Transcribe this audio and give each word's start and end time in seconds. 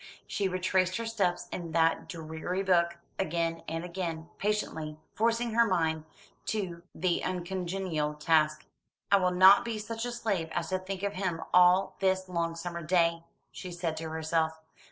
She 0.25 0.47
retraced 0.47 0.97
her 0.97 1.05
steps 1.05 1.47
in 1.51 1.73
that 1.73 2.09
dreary 2.09 2.63
book, 2.63 2.97
again 3.19 3.61
and 3.69 3.83
again, 3.85 4.29
patiently, 4.39 4.97
forcing 5.13 5.51
her 5.53 5.67
mind 5.67 6.05
to 6.47 6.81
the 6.95 7.23
uncongenial 7.23 8.15
task. 8.15 8.65
"I 9.11 9.17
will 9.17 9.29
not 9.29 9.63
be 9.63 9.77
such 9.77 10.03
a 10.05 10.11
slave 10.11 10.49
as 10.53 10.69
to 10.69 10.79
think 10.79 11.03
of 11.03 11.13
him 11.13 11.43
all 11.53 11.97
this 11.99 12.27
long 12.27 12.55
summer 12.55 12.81
day," 12.81 13.25
she 13.51 13.71
said 13.71 13.95
to 13.97 14.09
herself. 14.09 14.59